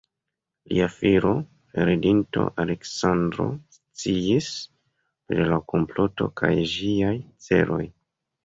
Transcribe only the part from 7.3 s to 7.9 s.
celoj.